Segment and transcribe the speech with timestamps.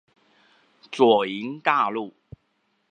[0.91, 2.15] 左營大路